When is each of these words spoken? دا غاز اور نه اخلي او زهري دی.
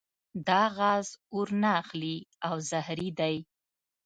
دا 0.47 0.61
غاز 0.77 1.07
اور 1.33 1.47
نه 1.61 1.71
اخلي 1.81 2.17
او 2.47 2.55
زهري 2.69 3.09
دی. 3.19 3.35